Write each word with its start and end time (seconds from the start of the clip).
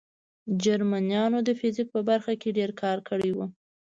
جرمنانو 0.63 1.37
د 1.47 1.49
فزیک 1.59 1.87
په 1.95 2.01
برخه 2.09 2.33
کې 2.41 2.55
ډېر 2.57 2.71
کار 2.81 2.97
کړی 3.09 3.31
و 3.33 3.39